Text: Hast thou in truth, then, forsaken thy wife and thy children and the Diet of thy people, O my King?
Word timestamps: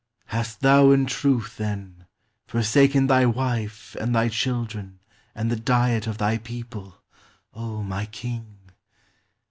Hast 0.29 0.61
thou 0.61 0.89
in 0.89 1.05
truth, 1.05 1.57
then, 1.57 2.07
forsaken 2.47 3.05
thy 3.05 3.27
wife 3.27 3.95
and 3.99 4.15
thy 4.15 4.29
children 4.29 4.99
and 5.35 5.51
the 5.51 5.55
Diet 5.55 6.07
of 6.07 6.17
thy 6.17 6.39
people, 6.39 6.97
O 7.53 7.83
my 7.83 8.07
King? 8.07 8.71